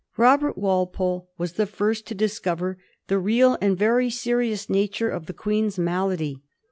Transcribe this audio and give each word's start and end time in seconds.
Robert 0.17 0.57
Walpole 0.57 1.29
was 1.37 1.53
the 1.53 1.67
first 1.67 2.07
to 2.07 2.15
discover 2.15 2.79
the 3.05 3.19
real 3.19 3.55
and 3.61 3.77
the 3.77 3.85
yery 3.85 4.11
serious 4.11 4.67
nature 4.67 5.09
of 5.11 5.27
the 5.27 5.31
Queen's 5.31 5.77
malady. 5.77 6.41